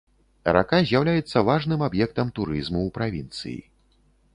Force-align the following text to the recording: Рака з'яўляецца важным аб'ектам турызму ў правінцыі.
Рака 0.55 0.79
з'яўляецца 0.91 1.45
важным 1.51 1.85
аб'ектам 1.91 2.27
турызму 2.41 2.79
ў 2.89 2.99
правінцыі. 3.01 3.61